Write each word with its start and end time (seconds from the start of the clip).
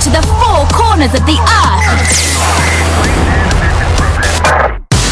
to 0.00 0.08
the 0.08 0.22
four 0.40 0.64
corners 0.72 1.12
of 1.12 1.20
the 1.26 1.36
earth. 1.36 2.08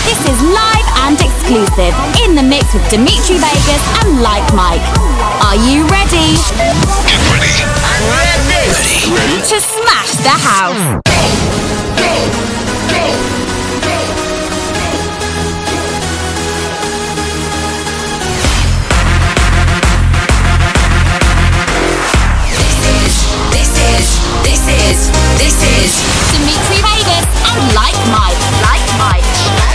This 0.08 0.20
is 0.24 0.40
live 0.40 0.88
and 1.04 1.20
exclusive 1.20 1.92
in 2.24 2.34
the 2.34 2.42
mix 2.42 2.72
with 2.72 2.88
Dimitri 2.88 3.36
Vegas 3.36 3.84
and 4.00 4.22
Like 4.22 4.48
Mike. 4.54 4.80
Are 5.44 5.56
you 5.56 5.84
ready? 5.88 6.40
Get 7.04 7.20
ready. 7.28 7.52
I'm 7.84 8.02
ready. 8.16 9.12
Ready 9.12 9.40
to 9.48 9.60
smash 9.60 10.16
the 10.24 10.32
house. 10.32 11.47
This 25.38 25.54
is 25.62 25.90
Dimitri 26.34 26.82
Vegas 26.82 27.26
and 27.46 27.58
Like 27.72 27.96
Mike. 28.10 28.42
Like 28.66 28.84
Mike. 28.98 29.24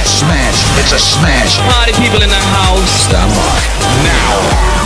Smash. 0.03 0.59
It's 0.79 0.91
a 0.91 0.99
smash. 0.99 1.57
Party 1.71 1.93
people 1.93 2.21
in 2.21 2.29
the 2.29 2.43
house. 2.59 2.91
Stand 3.07 3.31
by. 3.31 3.59
Now. 4.03 4.35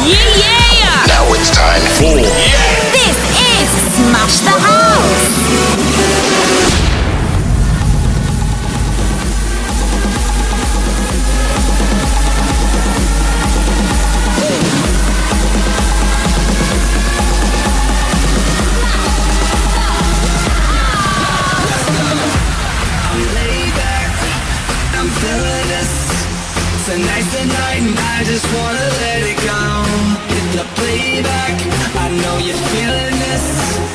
Yeah, 0.06 0.38
yeah. 0.38 1.10
Now 1.10 1.26
it's 1.34 1.50
time 1.50 1.82
for. 1.98 2.22
This 2.94 3.18
is 3.58 3.68
Smash 3.98 4.40
the 4.46 4.52
House. 4.52 4.77
Playback. 31.48 31.96
I 31.96 32.10
know 32.10 32.38
you're 32.38 32.56
feeling 32.56 33.20
this. 33.20 33.87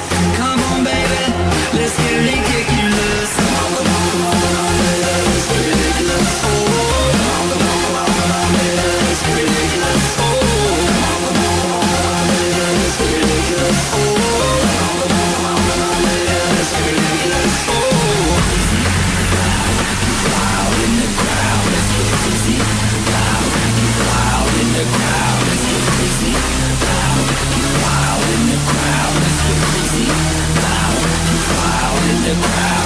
Let's 32.34 32.81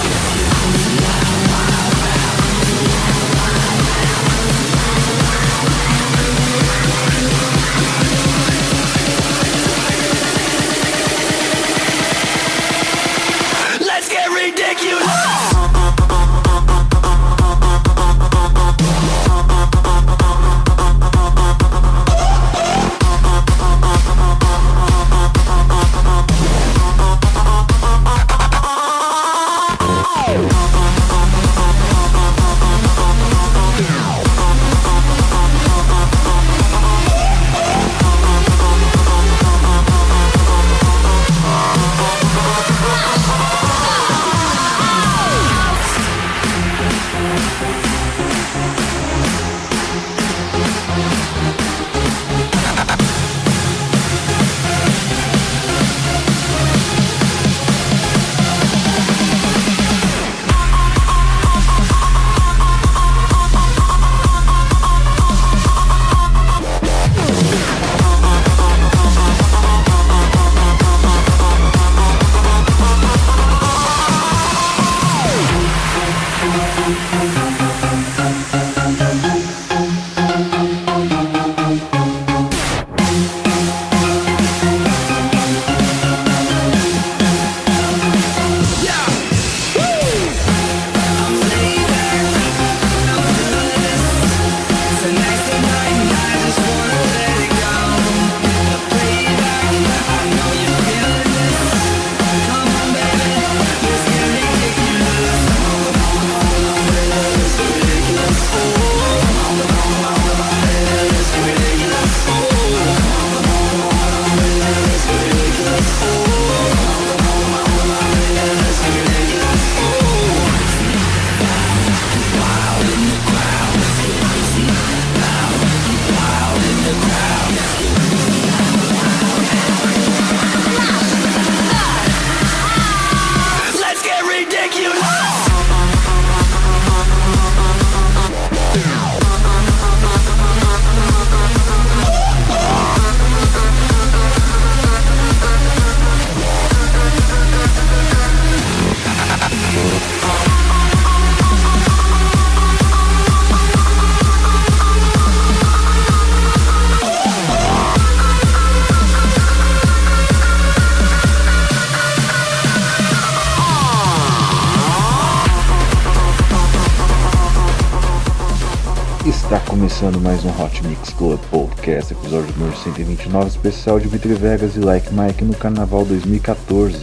mais 170.37 170.45
um 170.45 170.63
Hot 170.63 170.87
Mix 170.87 171.11
Club 171.15 171.41
Podcast, 171.51 172.13
episódio 172.13 172.53
número 172.59 172.77
129, 172.77 173.49
especial 173.49 173.99
de 173.99 174.07
Vitri 174.07 174.35
Vegas 174.35 174.77
e 174.77 174.81
Like 174.81 175.09
Mike 175.15 175.43
no 175.43 175.55
Carnaval 175.55 176.05
2014. 176.05 176.99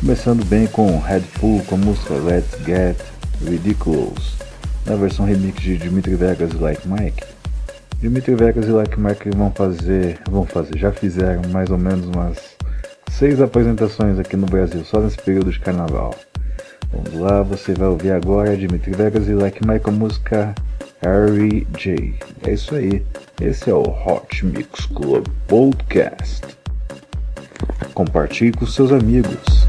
Começando 0.00 0.44
bem 0.44 0.66
com 0.66 1.02
Bull 1.40 1.62
com 1.64 1.76
a 1.76 1.78
música 1.78 2.12
Let's 2.12 2.58
Get 2.66 2.98
Ridiculous, 3.42 4.36
na 4.84 4.96
versão 4.96 5.24
remix 5.24 5.62
de 5.62 5.78
Dimitri 5.78 6.14
Vegas 6.14 6.50
e 6.52 6.56
Like 6.56 6.86
Mike. 6.86 7.24
Dimitri 8.00 8.34
Vegas 8.34 8.66
e 8.66 8.70
Like 8.70 9.00
Mike 9.00 9.30
vão 9.34 9.50
fazer, 9.52 10.18
vão 10.28 10.44
fazer, 10.44 10.76
já 10.76 10.92
fizeram 10.92 11.42
mais 11.50 11.70
ou 11.70 11.78
menos 11.78 12.06
umas 12.06 12.36
seis 13.10 13.40
apresentações 13.40 14.18
aqui 14.18 14.36
no 14.36 14.46
Brasil, 14.46 14.84
só 14.84 15.00
nesse 15.00 15.16
período 15.16 15.50
de 15.50 15.60
carnaval. 15.60 16.14
Vamos 16.92 17.18
lá, 17.18 17.42
você 17.42 17.72
vai 17.72 17.88
ouvir 17.88 18.10
agora 18.10 18.56
Dimitri 18.56 18.92
Vegas 18.92 19.26
e 19.26 19.32
Like 19.32 19.66
Mike 19.66 19.84
com 19.84 19.90
a 19.90 19.94
música 19.94 20.54
Harry 21.02 21.66
J. 21.78 22.14
É 22.42 22.52
isso 22.52 22.74
aí, 22.74 23.04
esse 23.40 23.70
é 23.70 23.74
o 23.74 23.82
Hot 23.82 24.44
Mix 24.44 24.86
Club 24.86 25.26
Podcast. 25.48 26.42
Compartilhe 27.94 28.52
com 28.52 28.66
seus 28.66 28.92
amigos. 28.92 29.66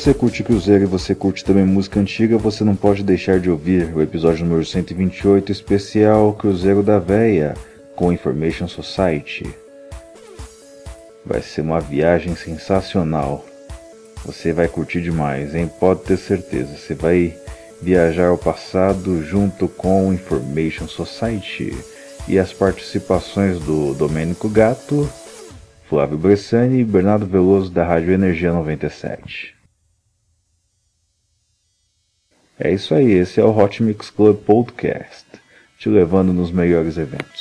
você 0.00 0.14
curte 0.14 0.42
Cruzeiro 0.42 0.84
e 0.84 0.86
você 0.86 1.14
curte 1.14 1.44
também 1.44 1.62
música 1.62 2.00
antiga, 2.00 2.38
você 2.38 2.64
não 2.64 2.74
pode 2.74 3.02
deixar 3.02 3.38
de 3.38 3.50
ouvir 3.50 3.94
o 3.94 4.00
episódio 4.00 4.46
número 4.46 4.64
128 4.64 5.52
especial 5.52 6.32
Cruzeiro 6.32 6.82
da 6.82 6.98
Véia 6.98 7.52
com 7.94 8.10
Information 8.10 8.66
Society. 8.66 9.54
Vai 11.22 11.42
ser 11.42 11.60
uma 11.60 11.80
viagem 11.80 12.34
sensacional. 12.34 13.44
Você 14.24 14.54
vai 14.54 14.68
curtir 14.68 15.02
demais, 15.02 15.54
hein? 15.54 15.70
Pode 15.78 16.00
ter 16.00 16.16
certeza. 16.16 16.78
Você 16.78 16.94
vai 16.94 17.36
viajar 17.82 18.28
ao 18.28 18.38
passado 18.38 19.22
junto 19.22 19.68
com 19.68 20.14
Information 20.14 20.88
Society 20.88 21.76
e 22.26 22.38
as 22.38 22.54
participações 22.54 23.60
do 23.60 23.92
Domênico 23.92 24.48
Gato, 24.48 25.06
Flávio 25.90 26.16
Bressani 26.16 26.78
e 26.78 26.84
Bernardo 26.84 27.26
Veloso 27.26 27.70
da 27.70 27.84
Rádio 27.84 28.14
Energia 28.14 28.50
97. 28.50 29.59
É 32.62 32.70
isso 32.70 32.94
aí, 32.94 33.12
esse 33.12 33.40
é 33.40 33.44
o 33.44 33.56
Hot 33.56 33.82
Mix 33.82 34.10
Club 34.10 34.36
Podcast, 34.36 35.24
te 35.78 35.88
levando 35.88 36.30
nos 36.30 36.52
melhores 36.52 36.98
eventos. 36.98 37.39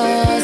us. 0.00 0.39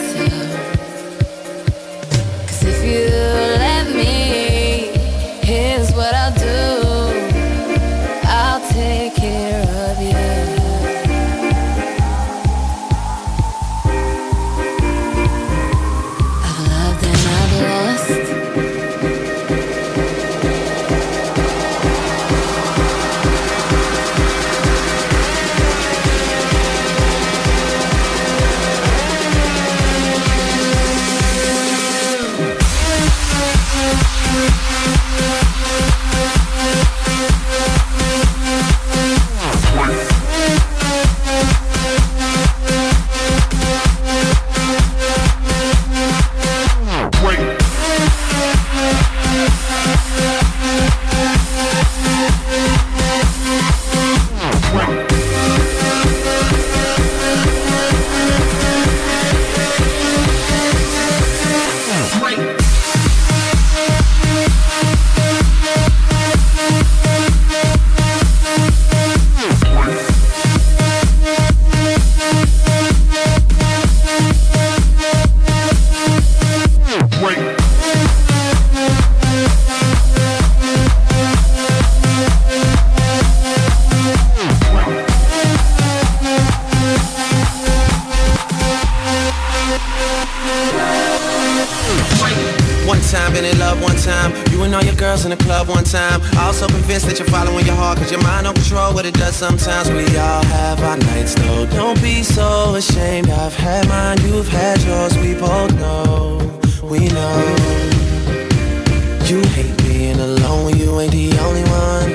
You 109.30 109.40
hate 109.56 109.76
being 109.78 110.20
alone 110.20 110.76
you 110.78 111.00
ain't 111.00 111.12
the 111.12 111.36
only 111.46 111.64
one. 111.86 112.08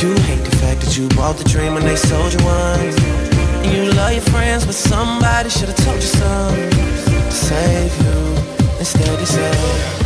You 0.00 0.14
hate 0.28 0.44
the 0.44 0.56
fact 0.56 0.80
that 0.82 0.96
you 0.96 1.08
bought 1.10 1.36
the 1.36 1.44
dream 1.44 1.74
when 1.74 1.84
they 1.84 1.96
sold 1.96 2.32
you 2.32 2.44
one. 2.44 2.80
And 3.62 3.72
you 3.76 3.92
love 3.92 4.12
your 4.12 4.22
friends, 4.22 4.64
but 4.64 4.74
somebody 4.74 5.50
should've 5.50 5.76
told 5.76 5.96
you 5.96 6.02
something 6.02 6.70
to 6.70 7.30
save 7.30 7.92
you. 8.02 8.78
Instead 8.78 9.20
you 9.20 10.03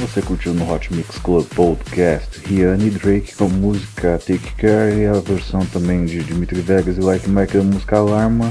Você 0.00 0.22
curtiu 0.22 0.54
no 0.54 0.72
Hot 0.72 0.92
Mix 0.94 1.18
Club 1.18 1.46
Podcast 1.54 2.40
Rihanna 2.46 2.84
e 2.84 2.90
Drake 2.90 3.34
com 3.36 3.48
música 3.48 4.18
Take 4.18 4.54
Care 4.56 4.96
e 4.96 5.06
a 5.06 5.12
versão 5.12 5.64
também 5.66 6.06
de 6.06 6.24
Dimitri 6.24 6.62
Vegas 6.62 6.96
e 6.96 7.00
Like 7.00 7.28
Mike 7.28 7.58
da 7.58 7.62
música 7.62 7.98
Alarma 7.98 8.50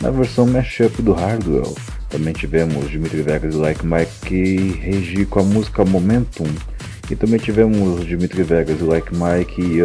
na 0.00 0.10
versão 0.10 0.46
mashup 0.46 1.02
do 1.02 1.12
Hardwell. 1.12 1.76
Também 2.08 2.32
tivemos 2.32 2.90
Dimitri 2.90 3.20
Vegas 3.20 3.54
e 3.54 3.58
Like 3.58 3.86
Mike 3.86 4.34
e 4.34 4.72
Regi 4.72 5.26
com 5.26 5.40
a 5.40 5.42
música 5.42 5.84
Momentum. 5.84 6.48
E 7.10 7.14
também 7.14 7.38
tivemos 7.38 8.06
Dimitri 8.06 8.42
Vegas 8.42 8.80
e 8.80 8.84
Like 8.84 9.12
Mike 9.14 9.60
e 9.60 9.80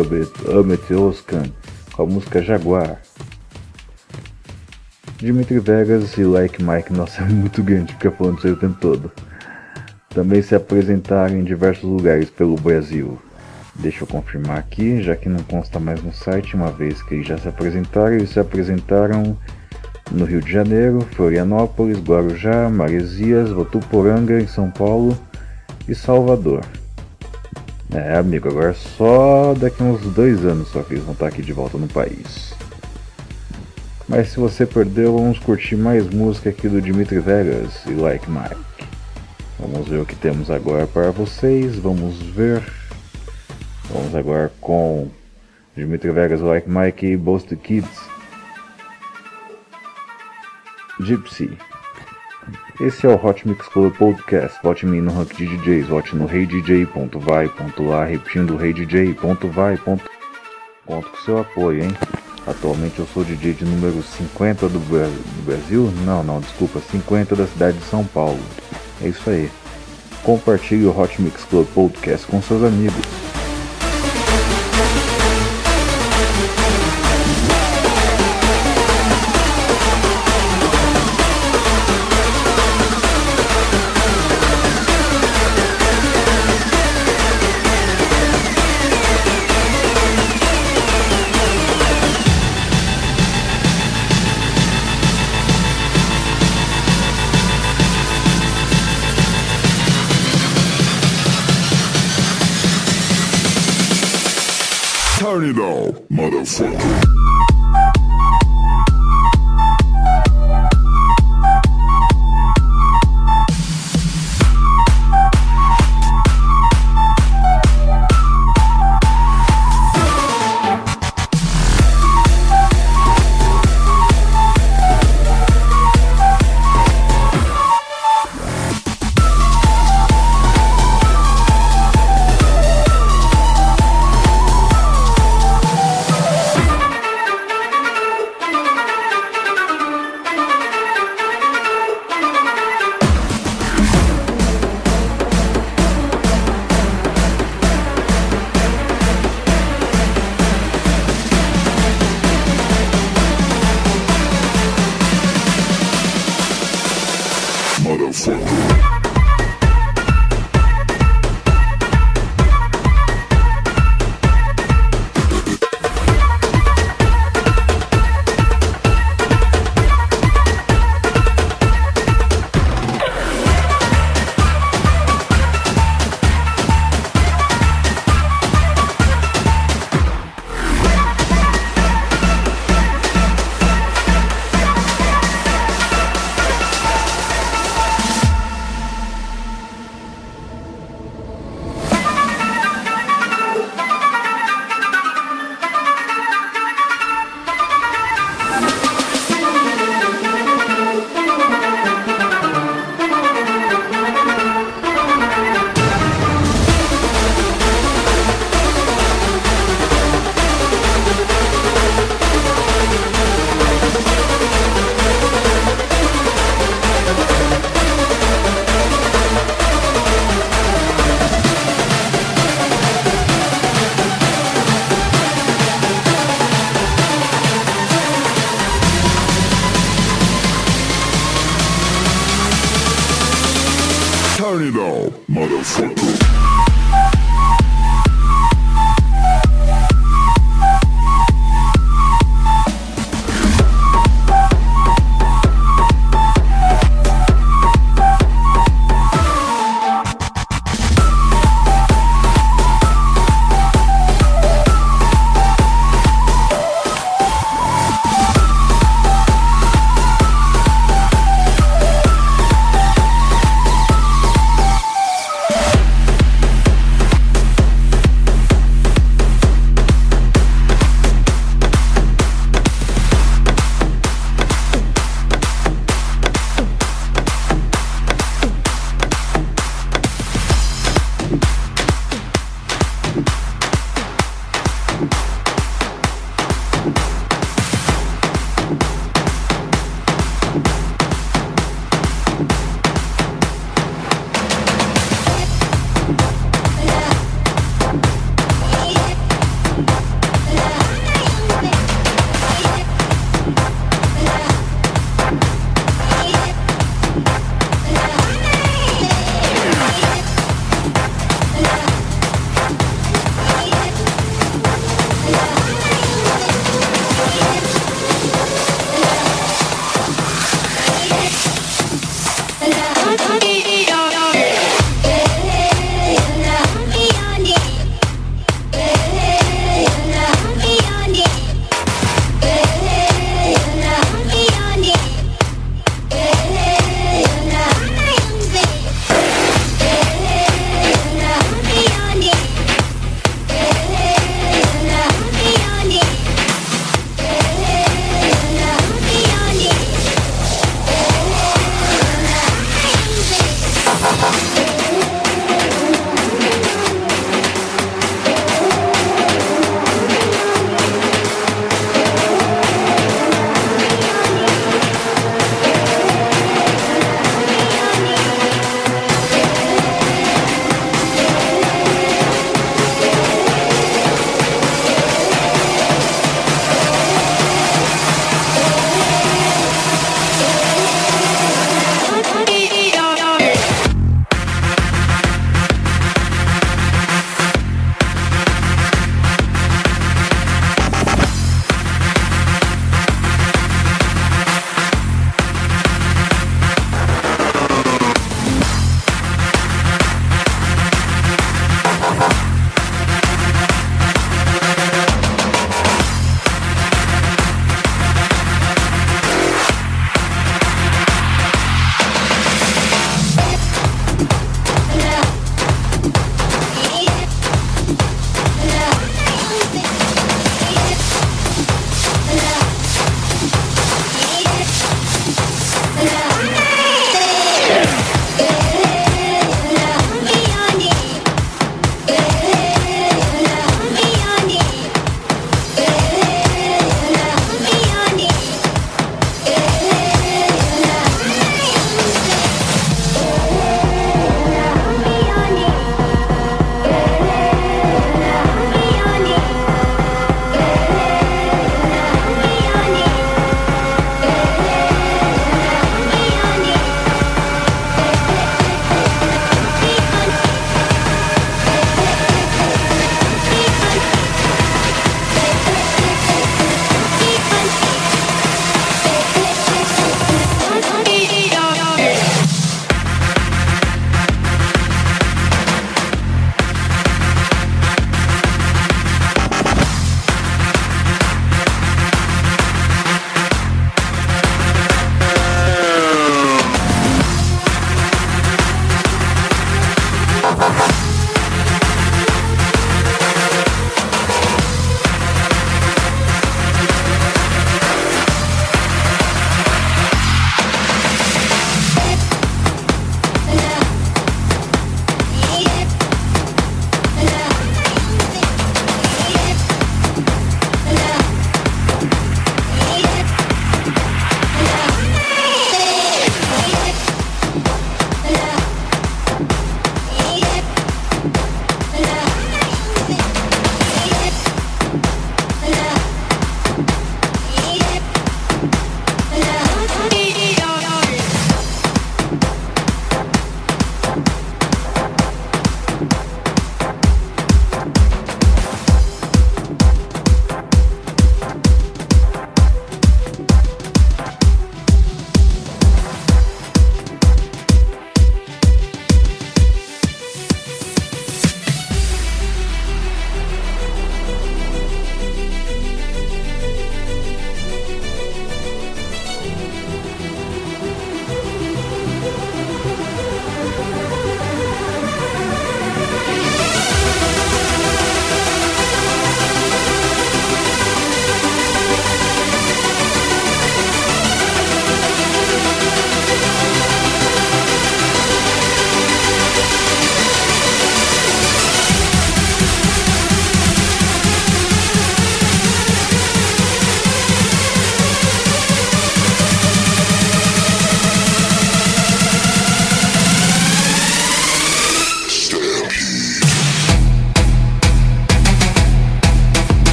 Amit 0.58 0.94
Oskan 0.94 1.44
com 1.92 2.04
a 2.04 2.06
música 2.06 2.42
Jaguar. 2.42 3.02
Dimitri 5.18 5.60
Vegas 5.60 6.18
e 6.18 6.24
Like 6.24 6.64
Mike, 6.64 6.94
nossa, 6.94 7.22
é 7.22 7.26
muito 7.26 7.62
grande 7.62 7.92
ficar 7.92 8.12
falando 8.12 8.38
isso 8.38 8.48
aí 8.48 8.54
o 8.54 8.58
tempo 8.58 8.78
todo. 8.80 9.12
Também 10.14 10.42
se 10.42 10.54
apresentaram 10.54 11.38
em 11.38 11.44
diversos 11.44 11.84
lugares 11.84 12.30
pelo 12.30 12.56
Brasil. 12.56 13.18
Deixa 13.76 14.04
eu 14.04 14.08
confirmar 14.08 14.60
aqui, 14.60 15.02
já 15.02 15.16
que 15.16 15.28
não 15.28 15.42
consta 15.44 15.80
mais 15.80 16.04
no 16.04 16.14
site, 16.14 16.56
uma 16.56 16.72
vez 16.72 17.02
que 17.02 17.16
eles 17.16 17.28
já 17.28 17.38
se 17.38 17.48
apresentaram, 17.48 18.14
eles 18.14 18.30
se 18.30 18.40
apresentaram 18.40 19.36
no 20.12 20.26
Rio 20.26 20.42
de 20.42 20.52
Janeiro, 20.52 21.02
Florianópolis, 21.16 21.98
Guarujá, 21.98 22.70
Maresias, 22.70 23.50
Votuporanga, 23.50 24.40
em 24.40 24.48
São 24.48 24.70
Paulo 24.70 25.18
e 25.88 25.96
Salvador. 25.96 26.62
É, 27.92 28.18
amigo, 28.18 28.48
agora 28.48 28.74
só 28.74 29.54
daqui 29.54 29.82
uns 29.82 30.02
dois 30.14 30.46
anos 30.46 30.68
só 30.70 30.82
que 30.84 30.94
eles 30.94 31.04
vão 31.04 31.14
estar 31.14 31.28
aqui 31.28 31.42
de 31.42 31.54
volta 31.54 31.78
no 31.78 31.88
país. 31.88 32.54
Mas 34.08 34.30
se 34.30 34.40
você 34.40 34.66
perdeu, 34.66 35.18
vamos 35.18 35.40
curtir 35.40 35.76
mais 35.76 36.08
música 36.10 36.50
aqui 36.50 36.68
do 36.68 36.82
Dimitri 36.82 37.20
Vegas 37.20 37.72
e 37.88 37.92
Like 37.92 38.30
Mike. 38.30 38.93
Vamos 39.60 39.88
ver 39.88 40.00
o 40.00 40.06
que 40.06 40.16
temos 40.16 40.50
agora 40.50 40.88
para 40.88 41.12
vocês. 41.12 41.78
Vamos 41.78 42.22
ver. 42.22 42.64
Vamos 43.90 44.16
agora 44.16 44.52
com 44.60 45.10
Dimitri 45.76 46.12
Vegas, 46.12 46.42
Like 46.42 46.70
Mike 46.70 47.06
e 47.06 47.18
Boast 47.18 47.56
Kids. 47.56 48.02
Gypsy. 51.00 51.58
Esse 52.82 53.06
é 53.06 53.10
o 53.10 53.24
Hot 53.24 53.48
Mix 53.48 53.68
Club 53.68 53.96
Podcast. 53.96 54.60
Vote 54.64 54.86
em 54.86 54.90
mim 54.90 55.02
no 55.02 55.14
rank 55.14 55.34
de 55.36 55.46
DJs. 55.46 55.88
Vote 55.88 56.16
no 56.16 56.26
reidj.vai.lá, 56.26 58.06
repetindo 58.06 58.56
reidj.vai. 58.56 59.78
Conto 59.78 60.10
com 60.86 61.18
seu 61.24 61.40
apoio, 61.40 61.84
hein? 61.84 61.98
Atualmente 62.46 63.00
eu 63.00 63.08
sou 63.08 63.24
DJ 63.24 63.54
de 63.54 63.64
número 63.64 64.04
50 64.04 64.68
do, 64.68 64.80
do 64.80 65.46
Brasil? 65.46 65.92
Não, 66.06 66.24
não, 66.24 66.42
desculpa, 66.42 66.82
50 66.82 67.36
da 67.36 67.48
cidade 67.48 67.78
de 67.78 67.86
São 67.86 68.04
Paulo. 68.04 68.40
É 69.04 69.10
isso 69.10 69.30
aí. 69.30 69.52
Compartilhe 70.24 70.86
o 70.86 70.98
Hot 70.98 71.22
Mix 71.22 71.44
Club 71.44 71.68
Podcast 71.74 72.26
com 72.28 72.42
seus 72.42 72.64
amigos. 72.64 73.43
now, 105.56 105.92
motherfucker. 106.10 107.33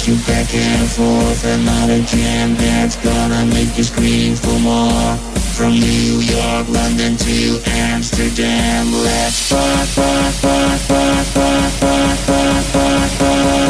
Take 0.00 0.08
you 0.08 0.16
back 0.24 0.54
and 0.54 0.88
forth 0.88 1.44
Another 1.44 2.00
jam 2.04 2.54
that's 2.54 2.96
gonna 2.96 3.44
make 3.52 3.76
you 3.76 3.84
scream 3.84 4.34
for 4.34 4.58
more 4.60 5.16
From 5.52 5.72
New 5.72 6.20
York, 6.20 6.68
London 6.70 7.18
to 7.18 7.60
Amsterdam 7.66 8.92
Let's 8.92 9.50
fuck, 9.50 9.86
fuck, 9.88 10.32
fuck, 10.40 10.80
fuck, 10.88 11.26
fuck, 11.26 11.72
fuck, 11.76 12.16
fuck, 12.16 12.64
fuck, 12.64 13.10
fuck 13.10 13.60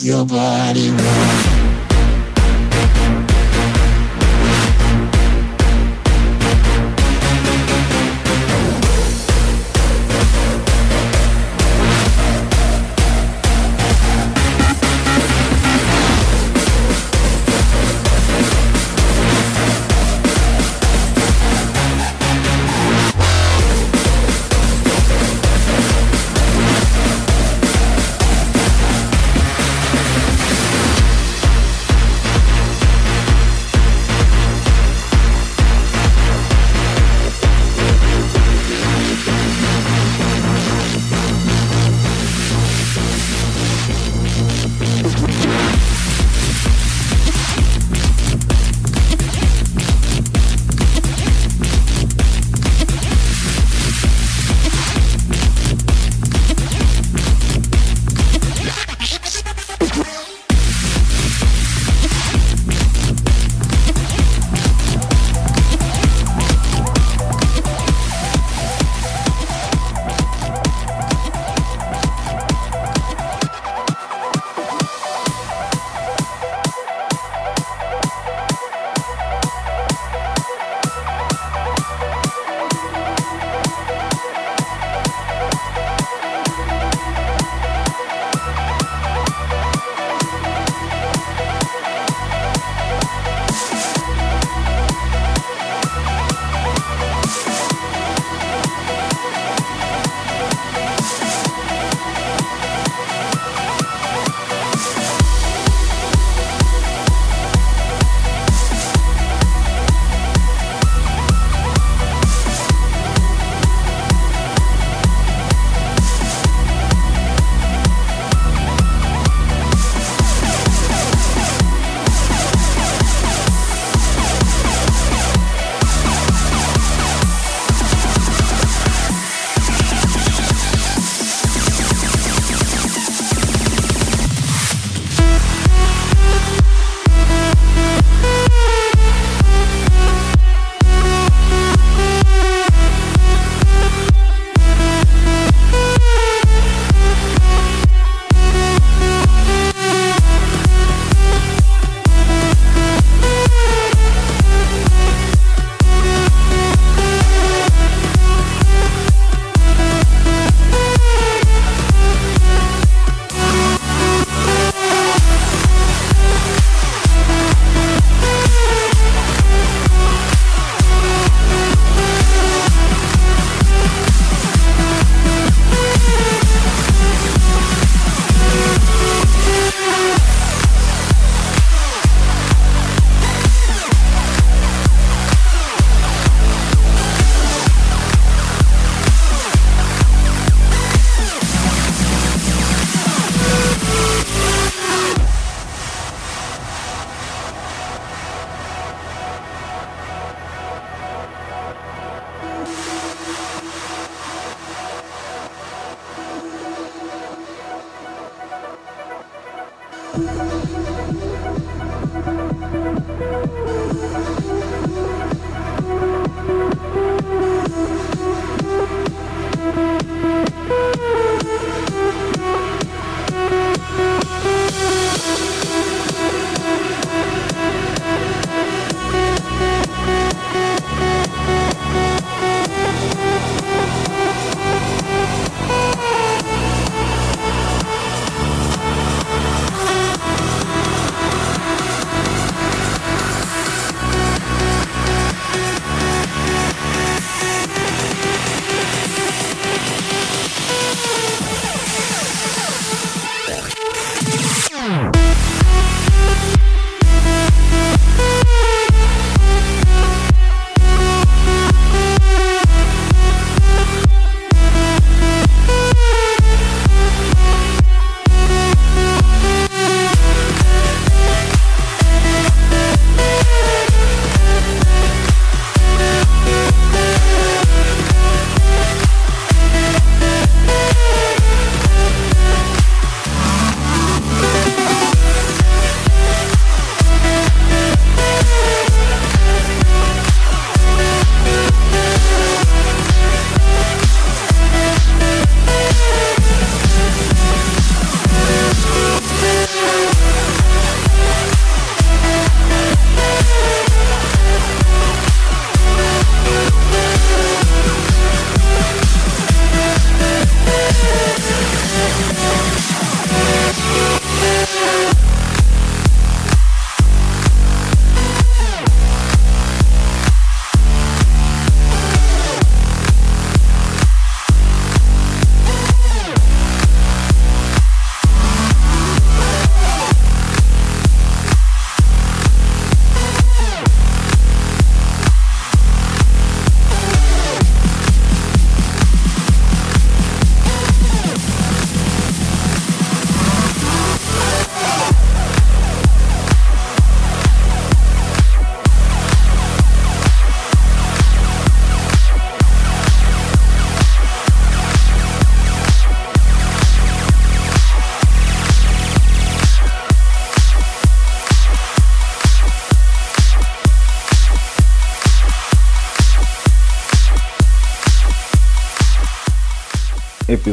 your 0.00 0.24
body 0.24 0.90
rock. 0.90 1.47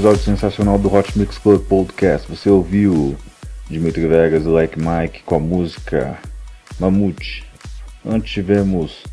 Episódio 0.06 0.24
sensacional 0.24 0.78
do 0.78 0.94
Hot 0.94 1.18
Mix 1.18 1.40
Club 1.40 1.64
Podcast. 1.64 2.30
Você 2.30 2.48
ouviu 2.48 3.18
Dimitri 3.68 4.06
Vegas 4.06 4.44
e 4.44 4.48
Like 4.48 4.78
Mike 4.78 5.24
com 5.24 5.38
a 5.38 5.40
música 5.40 6.20
Mamute. 6.80 7.44
Antes 8.08 8.32
tivemos 8.32 9.04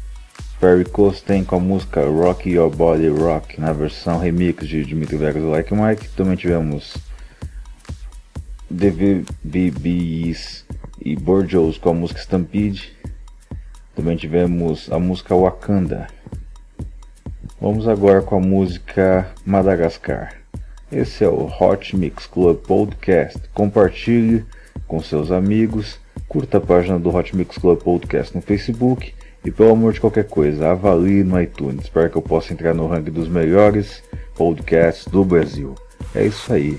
Perry 0.61 0.85
Costain 0.85 1.45
com 1.45 1.57
a 1.57 1.61
música 1.61 2.05
Rock 2.05 2.51
Your 2.51 2.69
Body 2.69 3.09
Rock 3.09 3.59
na 3.59 3.73
versão 3.73 4.19
remix 4.19 4.69
de 4.69 4.85
Dimitri 4.85 5.17
Vegas 5.17 5.43
e 5.43 5.47
Like 5.47 5.75
Mike. 5.75 6.09
Também 6.11 6.37
tivemos 6.37 6.95
DVBBs 8.69 10.67
e 11.01 11.17
Borjos 11.17 11.79
com 11.79 11.89
a 11.89 11.95
música 11.95 12.21
Stampede. 12.21 12.95
Também 13.97 14.19
tivemos 14.19 14.93
a 14.93 14.99
música 14.99 15.35
Wakanda. 15.35 16.07
Vamos 17.59 17.89
agora 17.89 18.21
com 18.21 18.37
a 18.37 18.41
música 18.41 19.33
Madagascar. 19.47 20.42
Esse 20.93 21.25
é 21.25 21.29
o 21.29 21.51
Hot 21.59 21.97
Mix 21.97 22.27
Club 22.27 22.59
Podcast. 22.59 23.41
Compartilhe 23.55 24.45
com 24.87 25.01
seus 25.03 25.31
amigos, 25.31 25.99
curta 26.29 26.59
a 26.59 26.61
página 26.61 26.99
do 26.99 27.09
Hot 27.09 27.35
Mix 27.35 27.57
Club 27.57 27.79
Podcast 27.79 28.37
no 28.37 28.43
Facebook 28.43 29.15
e, 29.43 29.51
pelo 29.51 29.71
amor 29.71 29.95
de 29.95 30.01
qualquer 30.03 30.29
coisa, 30.29 30.71
avalie 30.71 31.25
no 31.25 31.41
iTunes 31.41 31.89
para 31.89 32.11
que 32.11 32.17
eu 32.17 32.21
possa 32.21 32.53
entrar 32.53 32.75
no 32.75 32.87
ranking 32.87 33.11
dos 33.11 33.27
melhores 33.27 34.03
podcasts 34.37 35.07
do 35.07 35.25
Brasil. 35.25 35.75
É 36.15 36.27
isso 36.27 36.53
aí. 36.53 36.79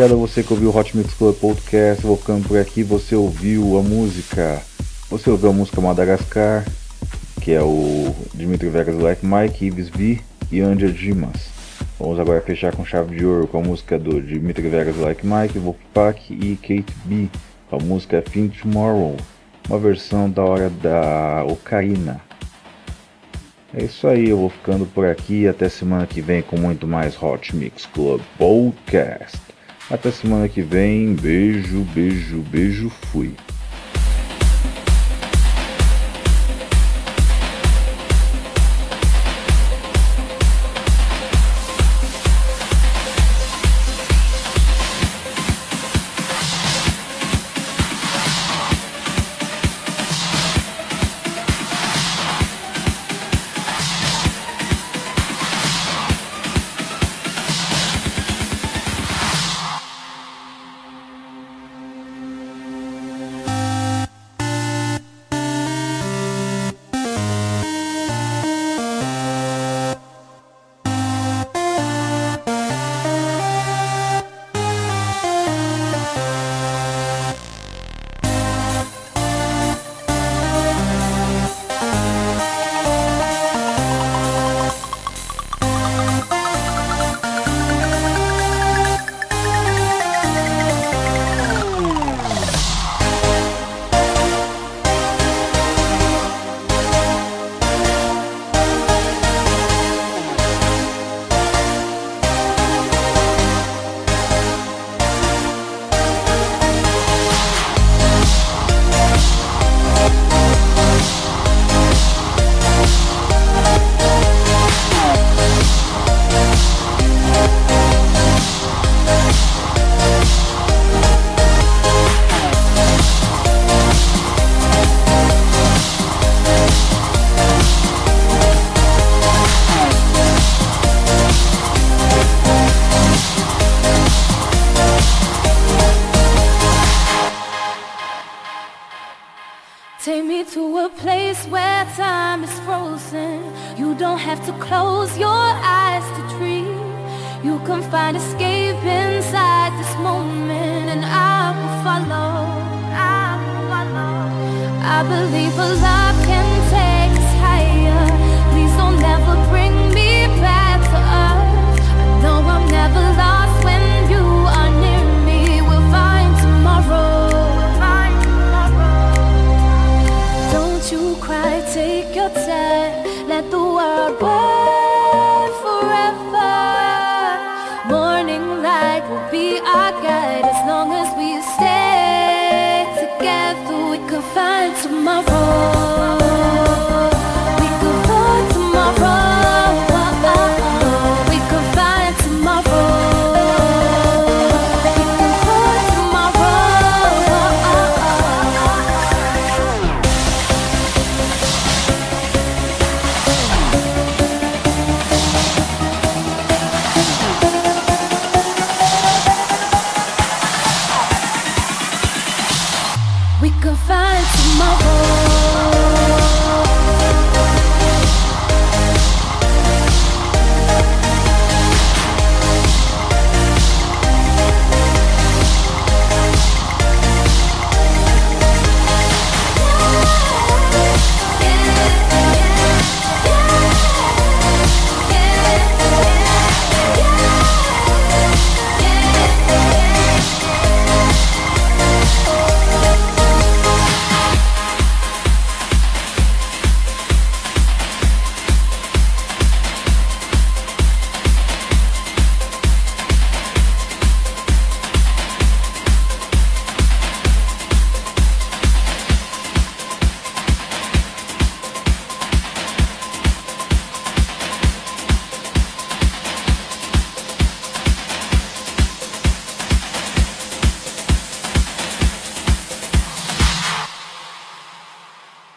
Obrigado 0.00 0.18
a 0.18 0.26
você 0.26 0.42
que 0.42 0.50
ouviu 0.50 0.70
o 0.70 0.74
Hot 0.74 0.96
Mix 0.96 1.12
Club 1.12 1.36
Podcast. 1.36 2.06
Vou 2.06 2.16
ficando 2.16 2.48
por 2.48 2.58
aqui. 2.58 2.82
Você 2.82 3.14
ouviu 3.14 3.76
a 3.76 3.82
música. 3.82 4.62
Você 5.10 5.28
ouviu 5.28 5.50
a 5.50 5.52
música 5.52 5.78
Madagascar, 5.78 6.64
que 7.42 7.52
é 7.52 7.60
o 7.60 8.14
Dimitri 8.32 8.70
Vegas 8.70 8.96
Like 8.96 9.26
Mike, 9.26 9.66
Ives 9.66 9.90
V 9.90 10.18
e 10.50 10.62
Andia 10.62 10.90
Dimas. 10.90 11.50
Vamos 11.98 12.18
agora 12.18 12.40
fechar 12.40 12.74
com 12.74 12.82
chave 12.82 13.14
de 13.14 13.26
ouro 13.26 13.46
com 13.46 13.58
a 13.58 13.62
música 13.62 13.98
do 13.98 14.22
Dimitri 14.22 14.70
Vegas 14.70 14.96
Like 14.96 15.20
Mike, 15.26 15.58
Wolfpack 15.58 16.32
e 16.32 16.56
Kate 16.56 16.96
B. 17.04 17.28
A 17.70 17.76
música 17.76 18.24
Fin 18.26 18.48
Tomorrow, 18.48 19.18
uma 19.68 19.78
versão 19.78 20.30
da 20.30 20.42
hora 20.42 20.70
da 20.70 21.44
Ocarina. 21.46 22.22
É 23.74 23.84
isso 23.84 24.08
aí, 24.08 24.30
eu 24.30 24.38
vou 24.38 24.48
ficando 24.48 24.86
por 24.86 25.04
aqui. 25.04 25.46
Até 25.46 25.68
semana 25.68 26.06
que 26.06 26.22
vem 26.22 26.40
com 26.40 26.58
muito 26.58 26.86
mais 26.86 27.22
Hot 27.22 27.54
Mix 27.54 27.84
Club 27.84 28.22
Podcast. 28.38 29.49
Até 29.90 30.12
semana 30.12 30.48
que 30.48 30.62
vem. 30.62 31.14
Beijo, 31.14 31.80
beijo, 31.92 32.38
beijo. 32.42 32.88
Fui. 33.10 33.34